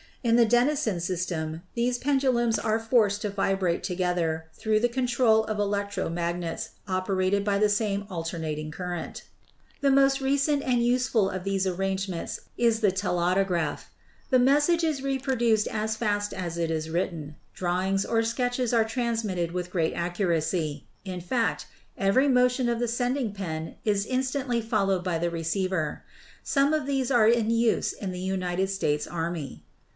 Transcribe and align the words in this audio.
In 0.23 0.35
the 0.35 0.45
Denison 0.45 0.99
system 0.99 1.61
these 1.73 1.99
pendu 1.99 2.31
lums 2.33 2.57
are 2.57 2.79
forced 2.79 3.21
to 3.21 3.29
vibrate 3.29 3.83
together 3.83 4.47
through 4.53 4.79
the 4.79 4.89
control 4.89 5.43
of 5.45 5.59
electro 5.59 6.09
magnets 6.09 6.69
operated 6.87 7.43
by 7.43 7.57
the 7.59 7.69
same 7.69 8.05
alternating 8.09 8.69
current. 8.71 9.23
306 9.79 9.79
ELECTRICITY 9.81 9.81
The 9.81 10.01
most 10.01 10.21
recent 10.21 10.71
and 10.71 10.85
useful 10.85 11.29
of 11.29 11.43
these 11.43 11.65
arrangements 11.67 12.39
is 12.57 12.79
the 12.79 12.91
telautograph. 12.91 13.85
The 14.31 14.39
message 14.39 14.83
is 14.83 15.03
reproduced 15.03 15.67
as 15.67 15.95
fast 15.95 16.33
as 16.33 16.57
it 16.57 16.69
is 16.71 16.89
written. 16.89 17.35
Drawings 17.53 18.03
or 18.05 18.21
sketches 18.23 18.73
are 18.73 18.85
transmitted 18.85 19.51
with 19.51 19.71
great 19.71 19.93
accuracy; 19.93 20.85
in 21.05 21.21
fact, 21.21 21.65
every 21.97 22.27
motion 22.27 22.69
of 22.69 22.79
the 22.79 22.87
sending 22.87 23.33
pen 23.33 23.75
is 23.85 24.05
instantly 24.07 24.61
followed 24.61 25.03
by 25.03 25.17
the 25.19 25.29
receiver. 25.31 26.03
Some 26.43 26.73
of 26.73 26.85
these 26.87 27.09
are 27.11 27.27
in 27.27 27.49
use 27.51 27.91
in 27.93 28.11
the 28.11 28.19
United 28.19 28.69
States 28.69 29.05
army. 29.07 29.63